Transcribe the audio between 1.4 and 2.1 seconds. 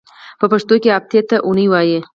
اونۍ وایی.